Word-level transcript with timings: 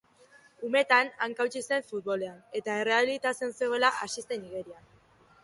Umetan, 0.69 1.11
hanka 1.25 1.45
hautsi 1.45 1.61
zuen 1.65 1.85
futbolean, 1.91 2.41
eta 2.61 2.79
errehabilitazioan 2.85 3.55
zegoela 3.61 3.93
hasi 4.01 4.27
zen 4.27 4.51
igerian. 4.51 4.91